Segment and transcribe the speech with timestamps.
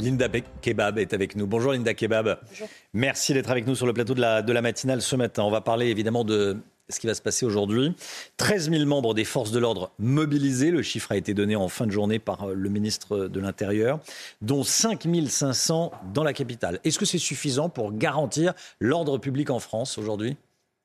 [0.00, 0.28] Linda
[0.62, 1.46] Kebab est avec nous.
[1.46, 2.38] Bonjour Linda Kebab.
[2.48, 2.68] Bonjour.
[2.94, 5.42] Merci d'être avec nous sur le plateau de la, de la matinale ce matin.
[5.42, 6.56] On va parler évidemment de
[6.88, 7.94] ce qui va se passer aujourd'hui.
[8.38, 10.70] 13 000 membres des forces de l'ordre mobilisés.
[10.70, 14.00] Le chiffre a été donné en fin de journée par euh, le ministre de l'Intérieur,
[14.42, 16.80] dont 5 500 dans la capitale.
[16.84, 20.36] Est-ce que c'est suffisant pour garantir l'ordre public en France aujourd'hui?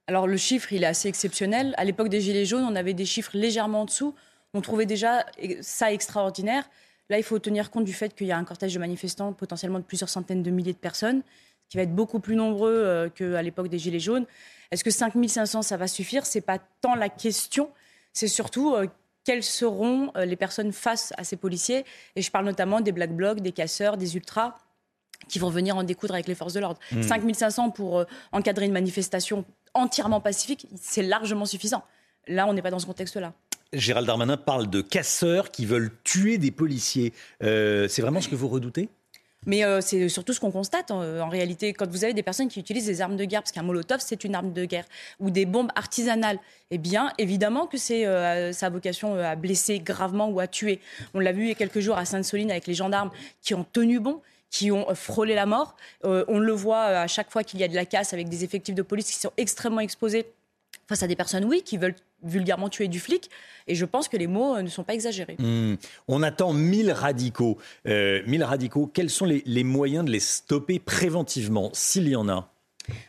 [0.07, 1.73] Alors le chiffre, il est assez exceptionnel.
[1.77, 4.13] À l'époque des Gilets jaunes, on avait des chiffres légèrement en dessous.
[4.53, 5.25] On trouvait déjà
[5.61, 6.69] ça extraordinaire.
[7.09, 9.79] Là, il faut tenir compte du fait qu'il y a un cortège de manifestants, potentiellement
[9.79, 11.21] de plusieurs centaines de milliers de personnes,
[11.69, 14.25] qui va être beaucoup plus nombreux euh, qu'à l'époque des Gilets jaunes.
[14.71, 16.25] Est-ce que 5500, ça va suffire?
[16.25, 17.69] Ce n'est pas tant la question,
[18.13, 18.87] c'est surtout euh,
[19.23, 21.85] quelles seront euh, les personnes face à ces policiers?
[22.15, 24.57] Et je parle notamment des black blocs, des casseurs, des ultras
[25.27, 26.79] qui vont venir en découdre avec les forces de l'ordre.
[27.01, 27.73] 5500 mmh.
[27.73, 31.83] pour encadrer une manifestation entièrement pacifique, c'est largement suffisant.
[32.27, 33.33] Là, on n'est pas dans ce contexte-là.
[33.75, 37.13] Gérald Darmanin parle de casseurs qui veulent tuer des policiers.
[37.43, 38.89] Euh, c'est vraiment ce que vous redoutez?
[39.47, 41.73] Mais euh, c'est surtout ce qu'on constate en, réalité.
[41.73, 44.23] Quand vous avez des personnes qui utilisent des armes de guerre, parce qu'un molotov, c'est
[44.23, 44.85] une arme de guerre,
[45.19, 46.39] ou des bombes artisanales,
[46.71, 50.79] eh bien, évidemment que c'est euh, sa vocation à blesser gravement ou à tuer.
[51.13, 53.65] On l'a vu il y a quelques jours à Sainte-Soline avec les gendarmes qui ont
[53.71, 55.75] tenu bon qui ont frôlé la mort.
[56.03, 58.75] on le voit à chaque fois qu'il y a de la casse avec des effectifs
[58.75, 60.27] de police qui sont extrêmement exposés
[60.87, 63.29] face à des personnes, oui, qui veulent vulgairement tuer du flic.
[63.67, 65.35] Et je pense que les mots euh, ne sont pas exagérés.
[65.39, 65.75] Hmm.
[66.07, 67.57] On attend 1000 radicaux.
[67.87, 72.51] Euh, 1000 radicaux, quels sont les, moyens de les stopper préventivement, s'il y en a?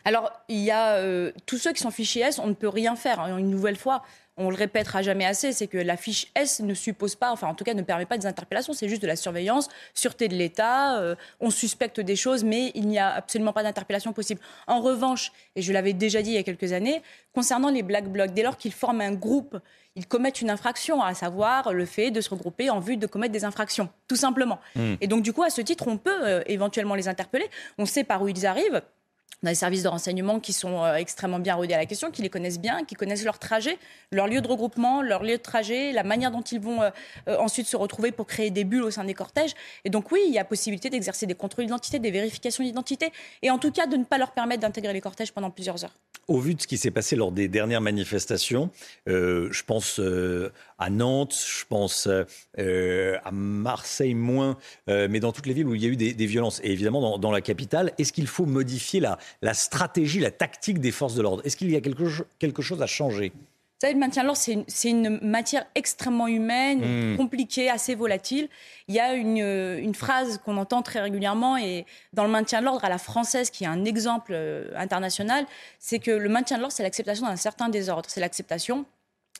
[0.05, 2.95] Alors, il y a euh, tous ceux qui sont fichés S, on ne peut rien
[2.95, 3.19] faire.
[3.19, 3.37] Hein.
[3.37, 4.03] Une nouvelle fois,
[4.37, 7.55] on le répétera jamais assez, c'est que la fiche S ne suppose pas, enfin en
[7.55, 10.99] tout cas ne permet pas des interpellations, c'est juste de la surveillance, sûreté de l'État,
[10.99, 14.39] euh, on suspecte des choses, mais il n'y a absolument pas d'interpellation possible.
[14.67, 17.01] En revanche, et je l'avais déjà dit il y a quelques années,
[17.33, 19.57] concernant les Black Blocs, dès lors qu'ils forment un groupe,
[19.95, 23.33] ils commettent une infraction, à savoir le fait de se regrouper en vue de commettre
[23.33, 24.59] des infractions, tout simplement.
[24.75, 24.93] Hmm.
[25.01, 27.49] Et donc du coup, à ce titre, on peut euh, éventuellement les interpeller,
[27.79, 28.83] on sait par où ils arrivent.
[29.45, 32.23] A des services de renseignement qui sont euh, extrêmement bien rodés à la question, qui
[32.23, 33.77] les connaissent bien, qui connaissent leur trajet,
[34.11, 36.89] leur lieu de regroupement, leur lieu de trajet, la manière dont ils vont euh,
[37.27, 39.53] euh, ensuite se retrouver pour créer des bulles au sein des cortèges.
[39.85, 43.11] Et donc oui, il y a possibilité d'exercer des contrôles d'identité, des vérifications d'identité,
[43.43, 45.93] et en tout cas de ne pas leur permettre d'intégrer les cortèges pendant plusieurs heures.
[46.27, 48.69] Au vu de ce qui s'est passé lors des dernières manifestations,
[49.05, 50.01] je pense
[50.77, 52.09] à Nantes, je pense
[52.57, 56.59] à Marseille moins, mais dans toutes les villes où il y a eu des, violences,
[56.65, 60.79] et évidemment dans, dans la capitale, est-ce qu'il faut modifier la, la stratégie, la tactique
[60.79, 63.31] des forces de l'ordre Est-ce qu'il y a quelque, chose à changer?
[63.35, 67.17] Vous savez, le maintien de l'ordre, c'est une, matière extrêmement humaine, hmm.
[67.17, 68.49] compliquée, assez volatile.
[68.87, 72.83] Il y a une, phrase qu'on entend très régulièrement et dans le maintien de l'ordre
[72.83, 75.45] à la française, qui est un exemple euh, international,
[75.79, 78.09] c'est que le maintien de l'ordre, c'est l'acceptation d'un certain désordre.
[78.09, 78.85] C'est l'acceptation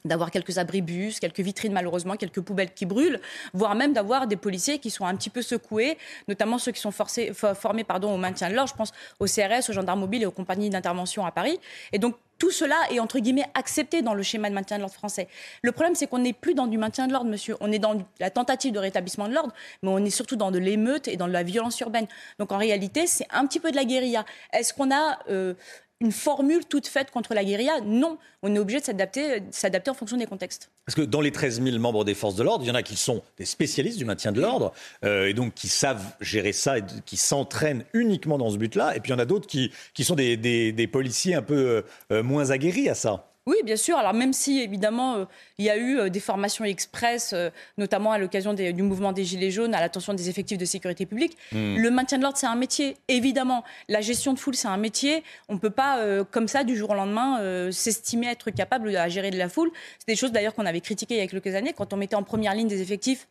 [0.06, 3.20] d'avoir quelques abribus, quelques vitrines malheureusement, quelques poubelles qui brûlent,
[3.54, 5.98] voire même d'avoir des policiers qui sont un petit peu secoués,
[6.28, 9.74] notamment ceux qui sont formés pardon, au maintien de l'ordre, je pense au CRS, aux
[9.74, 11.60] gendarmes mobiles et aux compagnies d'intervention à Paris.
[11.92, 14.96] Et donc tout cela est entre guillemets accepté dans le schéma de maintien de l'ordre
[14.96, 15.28] français.
[15.64, 17.56] Le problème, c'est qu'on n'est plus dans du maintien de l'ordre, monsieur.
[17.62, 20.60] On est dans la tentative de rétablissement de l'ordre, mais on est surtout dans de
[20.60, 22.08] l'émeute et dans de la violence urbaine.
[22.40, 24.26] Donc en réalité, c'est un petit peu de la guérilla.
[24.54, 25.56] Est-ce qu'on a euh,
[26.00, 27.82] une formule toute faite contre la guérilla.
[27.82, 30.70] Non, on est obligé de s'adapter, s'adapter en fonction des contextes.
[30.86, 32.84] Parce que dans les 13 000 membres des forces de l'ordre, il y en a
[32.84, 36.78] qui sont des spécialistes du maintien de l'ordre, euh, et donc qui savent gérer ça,
[36.78, 38.96] et qui s'entraînent uniquement dans ce but-là.
[38.96, 41.84] Et puis il y en a d'autres qui, qui sont des, des, policiers un peu
[42.12, 43.32] euh, moins aguerris à ça.
[43.48, 43.98] Oui, bien sûr.
[43.98, 45.26] Alors même si évidemment euh,
[45.58, 49.24] il y a eu euh, des formations express, euh, notamment à l'occasion du mouvement des
[49.24, 51.78] Gilets jaunes, à l'attention des effectifs de sécurité publique, hmm.
[51.78, 52.98] le maintien de l'ordre c'est un métier.
[53.08, 55.24] Évidemment, la gestion de foule c'est un métier.
[55.48, 59.32] On ne peut pas comme ça du jour au lendemain s'estimer être capable de gérer
[59.32, 59.72] de la foule.
[60.00, 62.16] C'est des choses d'ailleurs qu'on avait critiquées il y a quelques années quand on mettait
[62.16, 63.28] en première ligne des effectifs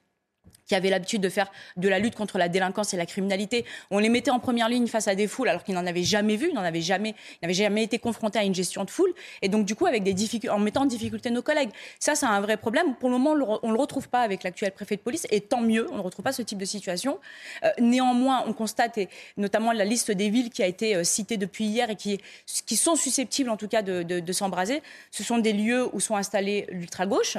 [0.67, 3.65] qui avaient l'habitude de faire de la lutte contre la délinquance et la criminalité.
[3.91, 6.37] On les mettait en première ligne face à des foules alors qu'ils n'en avaient jamais
[6.37, 9.13] vu, n'en avaient jamais, n'avaient jamais été confrontés à une gestion de foule.
[9.43, 11.71] Et donc, du coup, avec des difficultés, en mettant en difficulté nos collègues.
[12.01, 12.95] Ça, c'est un vrai problème.
[12.97, 15.27] Pour le moment, on ne le retrouve pas avec l'actuel préfet de police.
[15.31, 17.19] Et tant mieux, on ne retrouve pas ce type de situation.
[17.65, 21.37] Euh, néanmoins, on constate, et notamment la liste des villes qui a été euh, citée
[21.37, 22.21] depuis hier et qui,
[22.67, 26.17] qui sont susceptibles, en tout cas, de, de s'embraser, ce sont des lieux où sont
[26.17, 27.39] installés l'ultra-gauche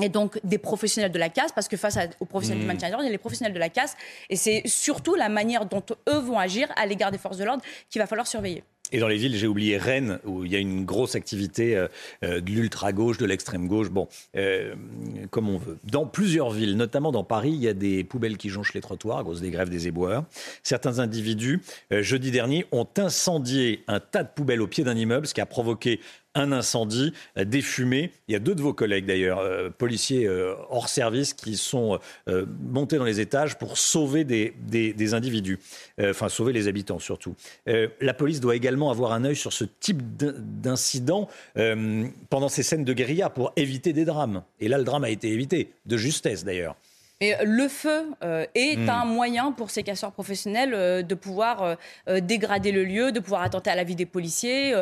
[0.00, 2.68] et donc des professionnels de la casse, parce que face aux professionnels du mmh.
[2.68, 3.96] maintien de l'ordre, il y a les professionnels de la casse,
[4.28, 7.62] et c'est surtout la manière dont eux vont agir à l'égard des forces de l'ordre
[7.88, 8.62] qu'il va falloir surveiller.
[8.92, 11.88] Et dans les villes, j'ai oublié Rennes, où il y a une grosse activité euh,
[12.24, 14.74] euh, de l'ultra-gauche, de l'extrême-gauche, bon, euh,
[15.30, 15.78] comme on veut.
[15.84, 19.18] Dans plusieurs villes, notamment dans Paris, il y a des poubelles qui jonchent les trottoirs
[19.18, 20.24] à cause des grèves des éboueurs.
[20.62, 21.60] Certains individus,
[21.90, 25.46] jeudi dernier, ont incendié un tas de poubelles au pied d'un immeuble, ce qui a
[25.46, 26.00] provoqué
[26.34, 28.12] un incendie, des fumées.
[28.28, 29.42] Il y a deux de vos collègues d'ailleurs,
[29.74, 30.28] policiers
[30.70, 35.58] hors service, qui sont montés dans les étages pour sauver des, des individus,
[36.00, 37.34] enfin sauver les habitants surtout.
[37.66, 41.28] la police doit également avoir un œil sur ce type d'incident
[42.28, 44.42] pendant ces scènes de guérilla pour éviter des drames.
[44.60, 46.76] Et là, le drame a été évité, de justesse d'ailleurs.
[47.22, 48.88] Et le feu euh, est hmm.
[48.88, 51.76] un moyen pour ces casseurs professionnels euh, de pouvoir
[52.08, 54.74] euh, dégrader le lieu, de pouvoir attenter à la vie des policiers.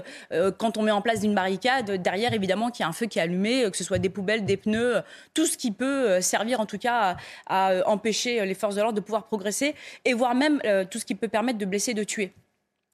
[0.58, 3.18] quand on met en place une barricade, derrière, évidemment, qu'il y a un feu qui
[3.18, 5.02] est allumé, que ce soit des poubelles, des pneus,
[5.34, 8.96] tout ce qui peut servir en tout cas à, à empêcher les forces de l'ordre
[8.96, 9.74] de pouvoir progresser,
[10.04, 12.32] et voire même tout ce qui peut permettre de blesser, de tuer.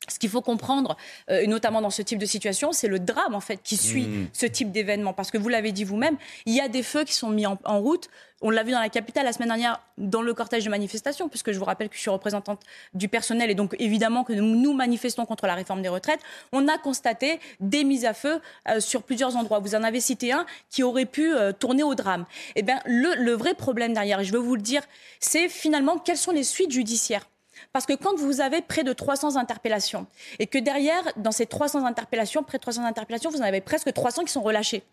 [0.08, 0.96] Ce qu'il faut comprendre,
[1.30, 4.28] euh, notamment dans ce type de situation, c'est le drame en fait qui suit mmh.
[4.34, 5.14] ce type d'événement.
[5.14, 7.56] Parce que vous l'avez dit vous-même, il y a des feux qui sont mis en,
[7.80, 8.10] route.
[8.42, 11.52] On l'a vu dans la capitale la semaine dernière dans le cortège de manifestation, puisque
[11.52, 12.60] je vous rappelle que je suis représentante
[12.92, 16.20] du personnel et donc évidemment que nous manifestons contre la réforme des retraites.
[16.52, 19.60] On a constaté des mises à feu euh, sur plusieurs endroits.
[19.60, 22.26] Vous en avez cité un qui aurait pu euh, tourner au drame.
[22.56, 24.82] Eh bien, le, le vrai problème derrière, et je veux vous le dire,
[25.18, 27.24] c'est finalement quelles sont les suites judiciaires.
[27.72, 30.06] Parce que quand vous avez près de 300 interpellations
[30.38, 33.92] et que derrière, dans ces 300 interpellations, près de 300 interpellations, vous en avez presque
[33.92, 34.84] 300 qui sont relâchés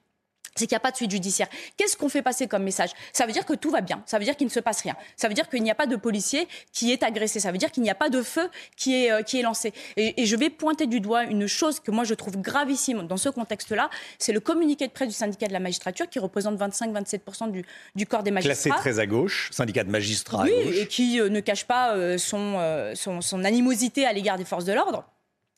[0.56, 1.48] c'est qu'il n'y a pas de suite judiciaire.
[1.78, 2.92] Qu'est-ce qu'on fait passer comme message?
[3.14, 4.04] Ça veut dire que tout va bien.
[4.06, 4.96] Ça veut dire qu'il ne se passe rien.
[5.16, 7.40] Ça veut dire qu'il n'y a pas de policier qui est agressé.
[7.40, 9.74] Ça veut dire qu'il n'y a pas de feu qui est, euh, qui est lancé.
[9.98, 13.30] Et, je vais pointer du doigt une chose que moi je trouve gravissime dans ce
[13.30, 13.90] contexte-là.
[14.20, 17.66] C'est le communiqué de presse du syndicat de la magistrature qui représente 25-27% du,
[17.96, 18.72] du corps des magistrats.
[18.72, 20.76] Classé très à gauche, syndicat de magistrats oui, à gauche.
[20.78, 22.60] et qui euh, ne cache pas euh, son,
[22.96, 25.06] son, son animosité à l'égard des forces de l'ordre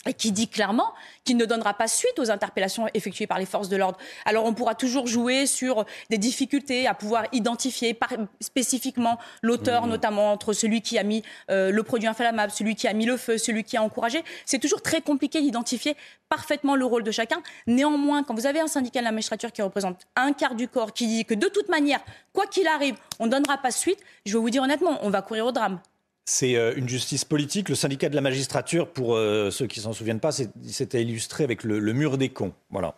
[0.07, 3.69] et qui dit clairement qu'il ne donnera pas suite aux interpellations effectuées par les forces
[3.69, 3.97] de l'ordre.
[4.25, 7.97] Alors on pourra toujours jouer sur des difficultés à pouvoir identifier
[8.41, 9.89] spécifiquement l'auteur, mmh.
[9.89, 13.17] notamment entre celui qui a mis euh, le produit inflammable, celui qui a mis le
[13.17, 14.23] feu, celui qui a encouragé.
[14.45, 15.95] C'est toujours très compliqué d'identifier
[16.29, 17.41] parfaitement le rôle de chacun.
[17.67, 20.93] Néanmoins, quand vous avez un syndicat de la magistrature qui représente un quart du corps,
[20.93, 21.99] qui dit que de toute manière,
[22.33, 25.21] quoi qu'il arrive, on ne donnera pas suite, je vais vous dire honnêtement, on va
[25.21, 25.79] courir au drame.
[26.25, 27.69] C'est euh, une justice politique.
[27.69, 31.63] Le syndicat de la magistrature, pour euh, ceux qui s'en souviennent pas, s'était illustré avec
[31.63, 32.53] le, mur des cons.
[32.69, 32.95] Voilà.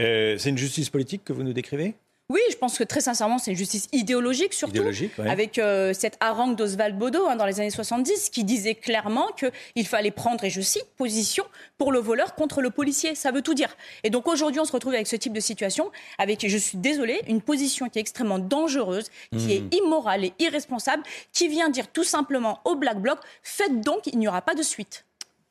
[0.00, 1.94] Euh, c'est une justice politique que vous nous décrivez?
[2.30, 4.82] Oui, je pense que très sincèrement, c'est une justice idéologique, surtout
[5.18, 9.86] avec euh, cette harangue d'Oswald Bodo hein, dans les années 70, qui disait clairement qu'il
[9.86, 11.44] fallait prendre, et je cite, position
[11.76, 13.14] pour le voleur contre le policier.
[13.14, 13.76] Ça veut tout dire.
[14.04, 17.20] Et donc aujourd'hui, on se retrouve avec ce type de situation, avec, je suis désolée,
[17.28, 19.84] une position qui est extrêmement dangereuse, qui est mmh.
[19.84, 24.28] immorale et irresponsable, qui vient dire tout simplement au Black Bloc, faites donc, il n'y
[24.28, 25.04] aura pas de suite.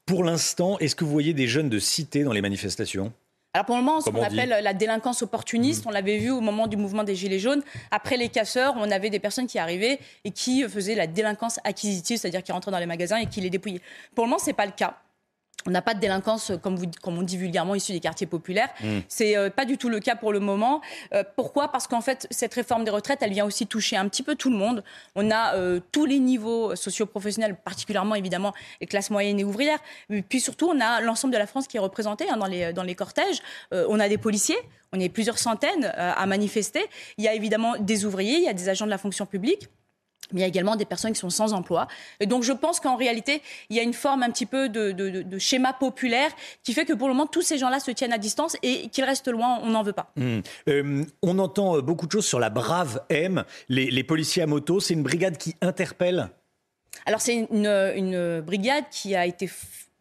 [0.07, 3.13] Pour l'instant, est-ce que vous voyez des jeunes de cité dans les manifestations?
[3.55, 5.89] Alors pour le moment, ce qu'on appelle la délinquance opportuniste, mmh.
[5.89, 7.61] on l'avait vu au moment du mouvement des Gilets jaunes.
[7.91, 12.17] Après les casseurs, on avait des personnes qui arrivaient et qui faisaient la délinquance acquisitive,
[12.17, 13.81] c'est-à-dire qui rentraient dans les magasins et qui les dépouillaient.
[14.15, 14.97] Pour le moment, ce n'est pas le cas.
[15.67, 18.27] On n'a pas de délinquance, euh, comme, vous, comme on dit vulgairement, issue des quartiers
[18.27, 18.69] populaires.
[18.79, 19.01] Ce mmh.
[19.07, 20.81] C'est euh, pas du tout le cas pour le moment.
[21.13, 21.71] Euh, pourquoi?
[21.71, 24.49] Parce qu'en fait, cette réforme des retraites, elle vient aussi toucher un petit peu tout
[24.49, 24.83] le monde.
[25.15, 25.53] On a
[25.91, 29.79] tous les niveaux socio-professionnels, particulièrement évidemment les classes moyennes et ouvrières.
[30.29, 32.83] Puis surtout, on a l'ensemble de la France qui est représentée hein, dans, les, dans
[32.83, 33.41] les cortèges.
[33.71, 34.57] on a des policiers,
[34.91, 36.81] on est plusieurs centaines à manifester.
[37.17, 39.69] Il y a évidemment des ouvriers, il y a des agents de la fonction publique
[40.31, 41.87] mais il y a également des personnes qui sont sans emploi.
[42.19, 45.37] Et donc je pense qu'en réalité, il y a une forme un petit peu de,
[45.37, 46.31] schéma populaire
[46.63, 49.03] qui fait que pour le moment, tous ces gens-là se tiennent à distance et qu'ils
[49.03, 50.11] restent loin, on n'en veut pas.
[50.15, 50.39] Mmh.
[50.69, 54.79] Euh, on entend euh, beaucoup de choses sur la Brave M, les, policiers à moto.
[54.79, 56.29] C'est une brigade qui interpelle
[57.05, 59.49] alors c'est une, une, brigade qui a été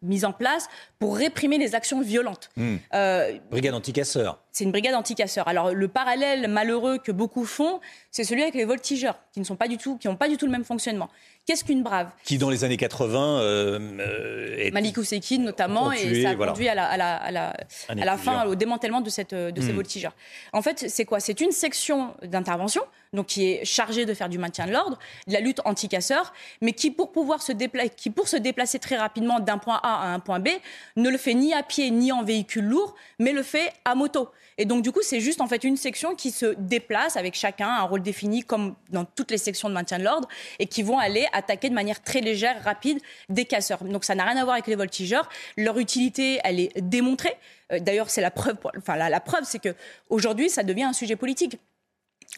[0.03, 0.67] mise en place
[0.99, 2.49] pour réprimer les actions violentes.
[2.55, 2.75] Hmm.
[2.93, 4.42] Euh, brigade anticasseurs.
[4.53, 5.47] C'est une brigade anticasseurs.
[5.47, 7.81] Alors le parallèle malheureux que beaucoup font,
[8.11, 10.37] c'est celui avec les voltigeurs, qui ne sont pas du tout, qui n'ont pas du
[10.37, 11.09] tout le même fonctionnement.
[11.47, 12.09] Qu'est-ce qu'une brave?
[12.23, 14.71] Qui dans les années 80 euh, euh est...
[14.71, 14.95] Malik
[15.39, 17.53] notamment, et ça a conduit à la, à la, à la,
[17.89, 19.75] à la fin au démantèlement de, cette, de ces hmm.
[19.75, 20.15] voltigeurs.
[20.53, 21.19] En fait, c'est quoi?
[21.19, 25.33] C'est une section d'intervention, donc qui est chargée de faire du maintien de l'ordre, de
[25.33, 26.31] la lutte anti-casseurs,
[26.61, 30.03] mais qui pour pouvoir se déplacer, qui pour se déplacer très rapidement d'un point A
[30.03, 30.49] à un point B,
[30.95, 34.29] ne le fait ni à pied ni en véhicule lourd, mais le fait à moto.
[34.57, 37.69] Et donc, du coup, c'est juste en fait une section qui se déplace avec chacun
[37.69, 40.27] un rôle défini, comme dans toutes les sections de maintien de l'ordre,
[40.59, 43.83] et qui vont aller attaquer de manière très légère, rapide, des casseurs.
[43.83, 45.27] Donc, ça n'a rien à voir avec les voltigeurs.
[45.57, 47.35] Leur utilité, elle est démontrée.
[47.71, 48.57] Euh, d'ailleurs, c'est la preuve.
[48.77, 49.75] Enfin, la, la preuve, c'est que
[50.09, 51.57] aujourd'hui, ça devient un sujet politique.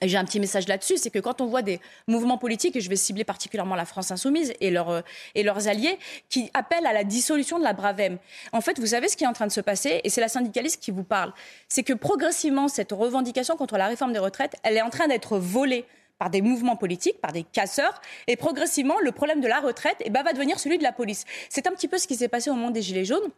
[0.02, 2.82] Et j'ai un petit message là-dessus, c'est que quand on voit des mouvements politiques, et
[2.82, 5.04] je vais cibler particulièrement la France insoumise et, leur,
[5.36, 5.98] et leurs alliés,
[6.30, 8.18] qui appellent à la dissolution de la Bravem,
[8.52, 10.28] en fait, vous savez ce qui est en train de se passer, et c'est la
[10.28, 11.34] syndicaliste qui vous parle,
[11.70, 15.38] c'est que progressivement, cette revendication contre la réforme des retraites, elle est en train d'être
[15.38, 15.86] volée
[16.18, 20.10] par des mouvements politiques, par des casseurs, et progressivement, le problème de la retraite eh
[20.10, 21.26] ben, va devenir celui de la police.
[21.50, 23.32] C'est un petit peu ce qui s'est passé au moment des Gilets jaunes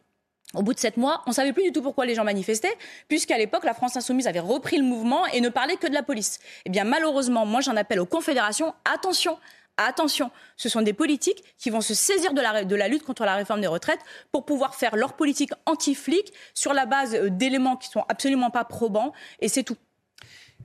[0.58, 2.76] Au bout de sept mois, on savait plus du tout pourquoi les gens manifestaient,
[3.08, 6.02] puisqu'à l'époque, la France insoumise avait repris le mouvement et ne parlait que de la
[6.02, 6.40] police.
[6.66, 8.74] Eh bien, malheureusement, moi, j'en appelle aux confédérations.
[8.92, 9.38] Attention,
[9.78, 12.42] attention, ce sont des politiques qui vont se saisir de
[12.76, 14.00] la, lutte contre la réforme des retraites
[14.32, 18.66] pour pouvoir faire leur politique anti-flic sur la base euh, d'éléments qui sont absolument pas
[18.66, 19.78] probants, et c'est tout.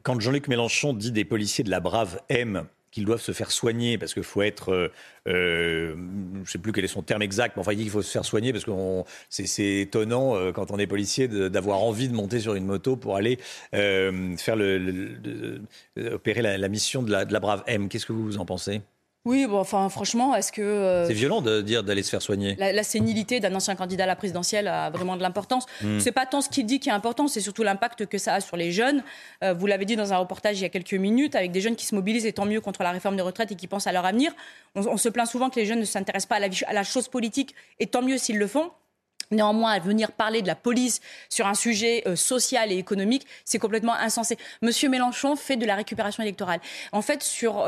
[0.03, 3.99] Quand Jean-Luc Mélenchon dit des policiers de la brave M qu'ils doivent se faire soigner
[3.99, 4.89] parce qu'il faut être, euh,
[5.27, 7.91] euh, je ne sais plus quel est son terme exact, mais enfin il dit qu'il
[7.91, 8.71] faut se faire soigner parce que
[9.29, 13.17] c'est étonnant euh, quand on est policier d'avoir envie de monter sur une moto pour
[13.17, 13.39] aller
[13.73, 14.57] faire
[16.13, 17.89] opérer la, mission de la, de la brave M.
[17.89, 18.83] Qu'est-ce que vous en pensez?
[19.25, 20.63] Oui, bon, enfin, franchement, est-ce que.
[20.63, 22.57] Euh, c'est violent de dire d'aller se faire soigner.
[22.59, 25.67] La, sénilité d'un ancien candidat à la présidentielle a vraiment de l'importance.
[25.81, 26.01] Hmm.
[26.01, 28.41] C'est pas tant ce qu'il dit qui est important, c'est surtout l'impact que ça a
[28.41, 29.05] sur les jeunes.
[29.45, 31.77] Euh, vous l'avez dit dans un reportage il y a quelques minutes, avec des jeunes
[31.77, 33.93] qui se mobilisent, et tant mieux contre la réforme des retraites et qui pensent à
[33.93, 34.33] leur avenir.
[34.75, 37.07] On, se plaint souvent que les jeunes ne s'intéressent pas à la, à la chose
[37.07, 38.73] politique, et tant mieux s'ils le font.
[39.31, 41.01] Néanmoins, à venir parler de la police
[41.31, 44.37] sur un sujet euh, social et économique, c'est complètement insensé.
[44.63, 46.61] Monsieur Mélenchon fait de la récupération électorale.
[46.91, 47.65] En fait, sur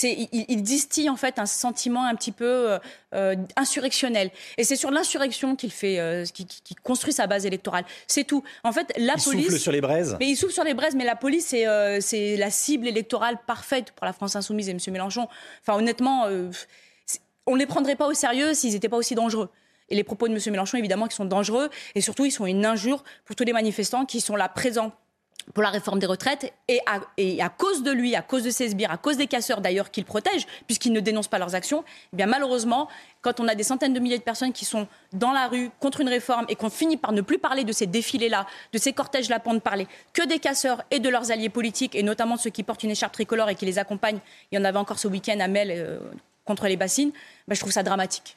[0.00, 2.78] il, distille en fait un sentiment un petit peu euh,
[3.14, 4.30] euh, insurrectionnel.
[4.56, 6.24] Et c'est sur l'insurrection qu'il fait, euh,
[6.82, 7.84] construit sa base électorale.
[8.06, 8.42] C'est tout.
[8.64, 9.46] En fait, la il police.
[9.46, 10.16] souffle sur les braises.
[10.18, 11.66] Mais il souffle sur les braises, mais la police, c'est
[12.00, 14.78] c'est la cible électorale parfaite pour la France insoumise et M.
[14.88, 15.28] Mélenchon.
[15.60, 16.26] Enfin, honnêtement,
[17.46, 19.50] on ne les prendrait pas au sérieux s'ils n'étaient pas aussi dangereux.
[19.88, 20.40] Et les propos de M.
[20.46, 21.68] Mélenchon, évidemment, qui sont dangereux.
[21.94, 24.92] Et surtout, ils sont une injure pour tous les manifestants qui sont là présents
[25.54, 28.90] pour la réforme des retraites et à, cause de lui, à cause de ses sbires,
[28.90, 32.26] à cause des casseurs d'ailleurs qu'il protège, puisqu'ils ne dénoncent pas leurs actions, eh bien
[32.26, 32.88] malheureusement,
[33.20, 36.00] quand on a des centaines de milliers de personnes qui sont dans la rue contre
[36.00, 39.40] une réforme et qu'on finit par ne plus parler de ces défilés-là, de ces cortèges-là
[39.40, 42.50] pour ne parler que des casseurs et de leurs alliés politiques et notamment de ceux
[42.50, 44.20] qui portent une écharpe tricolore et qui les accompagnent,
[44.50, 45.98] il y en avait encore ce week-end à Mel euh,
[46.44, 47.12] contre les bassines,
[47.46, 48.36] ben, je trouve ça dramatique.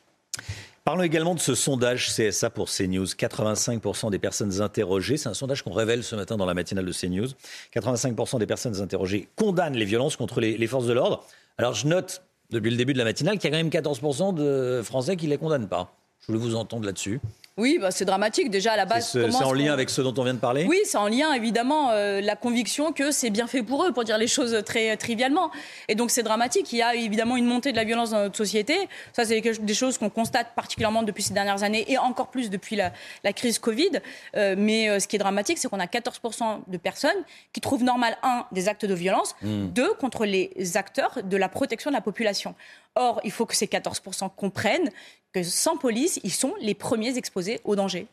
[0.85, 3.05] Parlons également de ce sondage CSA pour CNews.
[3.05, 6.91] 85% des personnes interrogées, c'est un sondage qu'on révèle ce matin dans la matinale de
[6.91, 7.29] CNews,
[7.75, 11.25] 85% des personnes interrogées condamnent les violences contre les, forces de l'ordre.
[11.57, 14.35] Alors je note depuis le début de la matinale qu'il y a quand même 14%
[14.35, 15.91] de Français qui ne les condamnent pas.
[16.19, 17.19] Je voulais vous entendre là-dessus.
[17.57, 18.49] Oui, bah, c'est dramatique.
[18.49, 19.11] Déjà, à la base.
[19.11, 21.91] C'est en lien avec ce dont on vient de parler Oui, c'est en lien, évidemment,
[21.91, 25.51] euh, la conviction que c'est bien fait pour eux, pour dire les choses très trivialement.
[25.87, 26.73] Et donc, c'est dramatique.
[26.73, 28.75] Il y a évidemment une montée de la violence dans notre société.
[29.13, 32.75] Ça, c'est des choses qu'on constate particulièrement depuis ces dernières années et encore plus depuis
[32.75, 32.91] la,
[33.33, 34.01] crise Covid.
[34.35, 37.11] Euh, mais euh, ce qui est dramatique, c'est qu'on a 14% de personnes
[37.53, 39.67] qui trouvent normal, un, des actes de violence, hmm.
[39.67, 42.53] deux, contre les acteurs de la protection de la population.
[42.95, 44.89] Or, il faut que ces 14% comprennent
[45.33, 48.07] que sans police, ils sont les premiers exposés au danger.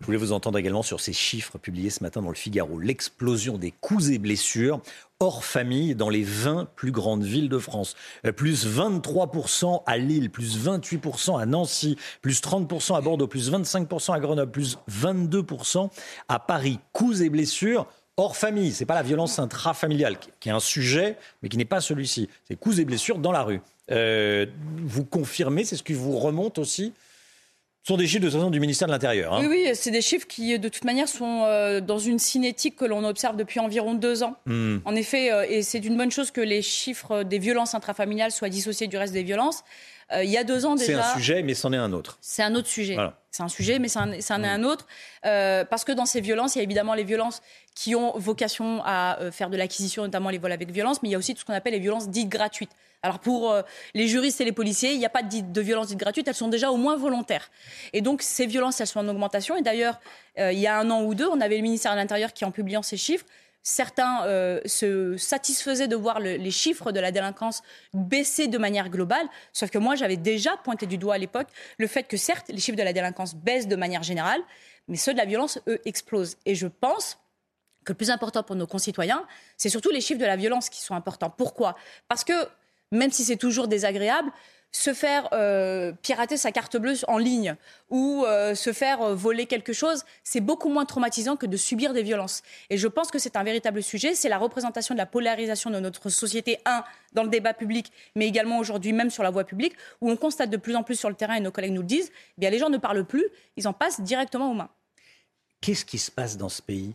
[0.00, 2.78] Je voulais vous entendre également sur ces chiffres publiés ce matin dans le Figaro.
[2.78, 4.80] L'explosion des coups et blessures
[5.20, 7.96] hors famille dans les 20 plus grandes villes de France.
[8.24, 14.14] Euh, plus 23% à Lille, plus 28% à Nancy, plus 30% à Bordeaux, plus 25%
[14.14, 15.90] à Grenoble, plus 22%
[16.28, 16.78] à Paris.
[16.92, 17.86] Coups et blessures
[18.16, 18.72] hors famille.
[18.72, 22.28] C'est pas la violence intrafamiliale qui est un sujet, mais qui n'est pas celui-ci.
[22.44, 23.60] C'est coups et blessures dans la rue.
[23.90, 26.92] Euh, vous confirmez, c'est ce qui vous remonte aussi
[27.82, 29.32] ce sont des chiffres de toute façon du ministère de l'Intérieur.
[29.32, 29.40] Hein.
[29.40, 32.84] Oui, oui, c'est des chiffres qui, de toute manière, sont euh, dans une cinétique que
[32.84, 34.36] l'on observe depuis environ deux ans.
[34.44, 34.78] Hmm.
[34.84, 38.50] En effet, euh, et c'est une bonne chose que les chiffres des violences intrafamiliales soient
[38.50, 39.64] dissociés du reste des violences.
[40.22, 41.02] il y a deux ans déjà.
[41.02, 42.18] C'est un sujet, mais c'en est un autre.
[42.20, 42.98] C'est un autre sujet.
[43.30, 44.64] C'est un sujet, mais c'en est un hmm.
[44.66, 44.86] autre.
[45.22, 47.40] parce que dans ces violences, il y a évidemment les violences
[47.74, 51.14] qui ont vocation à faire de l'acquisition, notamment les vols avec violence, mais il y
[51.14, 52.72] a aussi tout ce qu'on appelle les violences dites gratuites.
[53.02, 53.62] Alors pour euh,
[53.94, 56.34] les juristes et les policiers, il n'y a pas de, de violences dites gratuites, elles
[56.34, 57.50] sont déjà au moins volontaires.
[57.92, 59.56] Et donc ces violences, elles sont en augmentation.
[59.56, 60.00] Et d'ailleurs,
[60.38, 62.44] euh, il y a un an ou deux, on avait le ministère de l'Intérieur qui,
[62.44, 63.24] en publiant ces chiffres,
[63.62, 69.28] certains euh, se satisfaisaient de voir les chiffres de la délinquance baisser de manière globale,
[69.52, 72.58] sauf que moi j'avais déjà pointé du doigt à l'époque le fait que certes les
[72.58, 74.40] chiffres de la délinquance baissent de manière générale,
[74.88, 76.36] mais ceux de la violence, eux, explosent.
[76.46, 77.18] Et je pense
[77.84, 79.24] que le plus important pour nos concitoyens,
[79.56, 81.30] c'est surtout les chiffres de la violence qui sont importants.
[81.30, 81.76] Pourquoi?
[82.08, 82.32] Parce que
[82.90, 84.30] même si c'est toujours désagréable,
[84.72, 87.56] se faire euh, pirater sa carte bleue en ligne
[87.88, 91.92] ou euh, se faire euh, voler quelque chose, c'est beaucoup moins traumatisant que de subir
[91.92, 92.42] des violences.
[92.68, 94.14] Et je pense que c'est un véritable sujet.
[94.14, 98.28] C'est la représentation de la polarisation de notre société, un, dans le débat public, mais
[98.28, 101.08] également aujourd'hui même sur la voie publique, où on constate de plus en plus sur
[101.08, 103.26] le terrain, et nos collègues nous le disent, eh bien les gens ne parlent plus,
[103.56, 104.70] ils en passent directement aux mains.
[105.60, 106.94] Qu'est-ce qui se passe dans ce pays?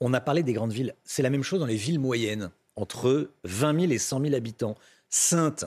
[0.00, 0.94] On a parlé des grandes villes.
[1.04, 4.76] C'est la même chose dans les villes moyennes entre 20 000 et 100 000 habitants.
[5.08, 5.64] Sainte,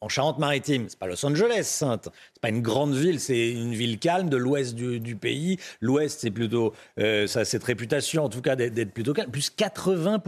[0.00, 0.86] en Charente-Maritime.
[0.88, 2.08] C'est pas Los Angeles, Sainte.
[2.34, 5.58] C'est pas une grande ville, c'est une ville calme de l'ouest du, pays.
[5.80, 9.30] L'ouest, c'est plutôt, euh, ça cette réputation, en tout cas, d'être plutôt calme.
[9.30, 10.22] Plus 80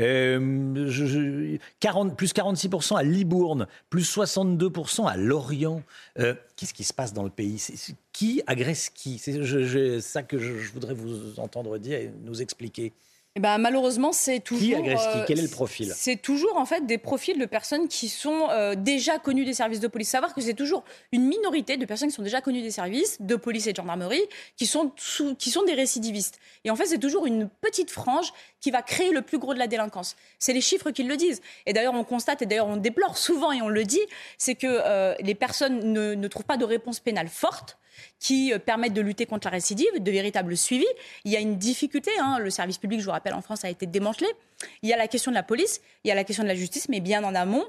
[0.00, 5.82] euh, 40, plus 46% à Libourne, plus 62% à Lorient.
[6.18, 7.62] Euh, qu'est-ce qui se passe dans le pays?
[8.12, 9.18] Qui agresse qui?
[9.18, 12.92] C'est ça que je voudrais vous entendre dire et nous expliquer.
[13.36, 14.64] Eh ben, malheureusement, c'est toujours.
[14.64, 15.18] Qui agresse qui?
[15.26, 15.92] Quel est le profil?
[15.96, 19.80] C'est toujours en fait des profils de personnes qui sont euh, déjà connues des services
[19.80, 20.08] de police.
[20.08, 23.34] Savoir que c'est toujours une minorité de personnes qui sont déjà connues des services de
[23.34, 24.22] police et de gendarmerie
[24.56, 24.92] qui sont,
[25.36, 26.38] qui sont des récidivistes.
[26.62, 29.58] Et en fait, c'est toujours une petite frange qui va créer le plus gros de
[29.58, 30.14] la délinquance.
[30.38, 31.42] C'est les chiffres qui le disent.
[31.66, 34.00] Et d'ailleurs, on constate et d'ailleurs on déplore souvent et on le dit,
[34.38, 37.78] c'est que euh, les personnes ne, ne trouvent pas de réponse pénale forte
[38.18, 40.86] qui euh, permettent de lutter contre la récidive, de véritables suivis.
[41.24, 42.38] Il y a une difficulté, hein.
[42.38, 44.28] le service public, je vous rappelle, en France a été démantelé.
[44.82, 46.54] Il y a la question de la police, il y a la question de la
[46.54, 47.64] justice, mais bien en amont,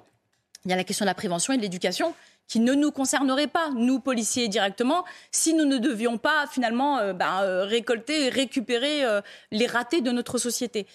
[0.65, 2.13] il y a la question de la prévention et de l'éducation
[2.47, 7.13] qui ne nous concernerait pas, nous policiers directement, si nous ne devions pas finalement euh,
[7.13, 9.01] ben, euh, récolter et récupérer
[9.51, 10.85] les ratés de notre société.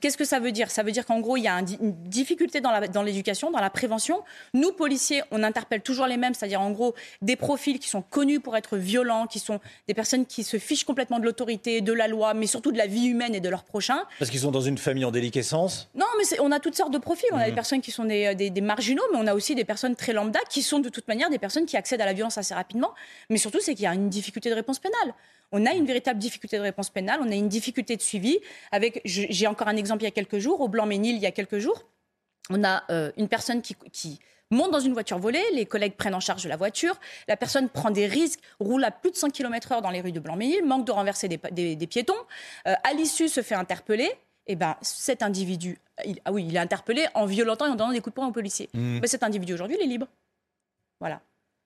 [0.00, 0.70] Qu'est-ce que ça veut dire?
[0.70, 3.70] Ça veut dire qu'en gros, il y a une difficulté dans l'éducation, dans, dans la
[3.70, 4.22] prévention.
[4.54, 8.38] Nous, policiers, on interpelle toujours les mêmes, c'est-à-dire en gros des profils qui sont connus
[8.38, 9.58] pour être violents, qui sont
[9.88, 12.86] des personnes qui se fichent complètement de l'autorité, de la loi, mais surtout de la
[12.86, 14.04] vie humaine et de leurs prochains.
[14.20, 15.88] Parce qu'ils sont dans une famille en déliquescence?
[15.96, 17.28] Non, mais on a toutes sortes de profils.
[17.32, 17.54] On a des mmh.
[17.54, 20.38] personnes qui sont des, des, des marginaux, mais on a aussi des personnes très lambda
[20.48, 22.94] qui sont de toute manière des personnes qui accèdent à la violence assez rapidement.
[23.30, 25.12] Mais surtout, c'est qu'il y a une difficulté de réponse pénale.
[25.52, 28.38] On a une véritable difficulté de réponse pénale, on a une difficulté de suivi.
[28.70, 31.30] Avec, j'ai encore un exemple il y a quelques jours, au Blanc-Ménil, il y a
[31.30, 31.84] quelques jours,
[32.50, 34.18] on a euh, une personne qui,
[34.50, 37.90] monte dans une voiture volée, les collègues prennent en charge la voiture, la personne prend
[37.90, 40.92] des risques, roule à plus de 100 km/h dans les rues de Blanc-Ménil, manque de
[40.92, 42.12] renverser des, piétons,
[42.66, 44.10] euh, à l'issue se fait interpeller.
[44.48, 45.78] Et eh ben, cet individu,
[46.24, 48.32] ah oui, il est interpellé en violentant et en donnant des coups de poing aux
[48.32, 48.68] policiers.
[48.74, 48.98] Mmh.
[49.00, 50.08] Mais cet individu aujourd'hui, il est libre.
[50.98, 51.20] Voilà.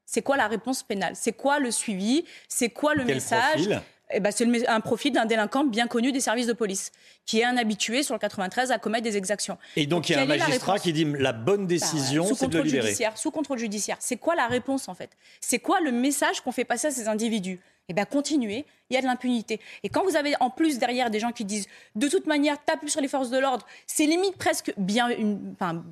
[0.07, 1.13] C'est quoi la réponse pénale?
[1.15, 2.25] C'est quoi le suivi?
[2.49, 3.69] C'est quoi le message?
[4.13, 6.93] eh ben, c'est un profil d'un délinquant bien connu des services de police,
[7.25, 9.59] qui est un habitué sur le 93 à commettre des exactions.
[9.75, 12.59] Et donc, il y a un magistrat qui dit la bonne bah, décision, c'est de
[12.59, 12.87] le libérer.
[12.87, 13.97] Judiciaire, sous contrôle judiciaire.
[14.01, 15.11] C'est quoi la réponse en fait?
[15.41, 17.61] C'est quoi le message qu'on fait passer à ces individus?
[17.89, 19.61] Eh bien, continuez, il y a de l'impunité.
[19.83, 22.89] Et quand vous avez en plus derrière des gens qui disent de toute manière, tape
[22.89, 25.09] sur les forces de l'ordre, c'est limite presque bien,
[25.53, 25.85] enfin,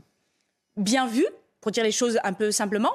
[0.77, 1.25] bien vu,
[1.61, 2.93] pour dire les choses un peu simplement,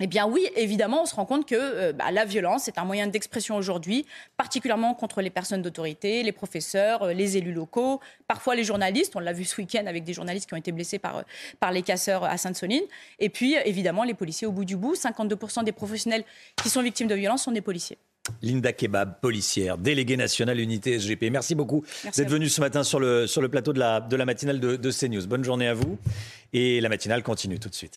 [0.00, 2.84] eh bien oui, évidemment, on se rend compte que euh, bah, la violence est un
[2.84, 8.54] moyen d'expression aujourd'hui, particulièrement contre les personnes d'autorité, les professeurs, euh, les élus locaux, parfois
[8.54, 9.14] les journalistes.
[9.16, 11.22] On l'a vu ce week-end avec des journalistes qui ont été blessés par, euh,
[11.58, 12.84] par les casseurs à Sainte-Soline.
[13.18, 14.94] Et puis, évidemment, les policiers au bout du bout.
[14.94, 16.24] 52% des professionnels
[16.62, 17.98] qui sont victimes de violence sont des policiers.
[18.42, 21.30] Linda Kebab, policière, déléguée nationale unité SGP.
[21.30, 24.26] Merci beaucoup d'être venue ce matin sur le, sur le plateau de la, de la
[24.26, 25.26] matinale de, de CNews.
[25.26, 25.98] Bonne journée à vous.
[26.52, 27.96] Et la matinale continue tout de suite.